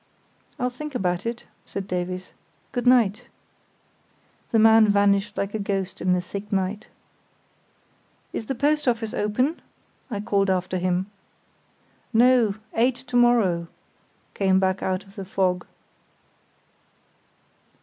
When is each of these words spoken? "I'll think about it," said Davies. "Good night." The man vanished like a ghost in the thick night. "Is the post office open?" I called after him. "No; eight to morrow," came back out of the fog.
"I'll 0.57 0.71
think 0.71 0.95
about 0.95 1.27
it," 1.27 1.43
said 1.63 1.87
Davies. 1.87 2.33
"Good 2.71 2.87
night." 2.87 3.27
The 4.49 4.57
man 4.57 4.87
vanished 4.87 5.37
like 5.37 5.53
a 5.53 5.59
ghost 5.59 6.01
in 6.01 6.13
the 6.13 6.21
thick 6.21 6.51
night. 6.51 6.87
"Is 8.33 8.47
the 8.47 8.55
post 8.55 8.87
office 8.87 9.13
open?" 9.13 9.61
I 10.09 10.19
called 10.19 10.49
after 10.49 10.79
him. 10.79 11.05
"No; 12.13 12.55
eight 12.73 12.95
to 12.95 13.15
morrow," 13.15 13.67
came 14.33 14.59
back 14.59 14.81
out 14.81 15.03
of 15.03 15.13
the 15.15 15.23
fog. 15.23 15.67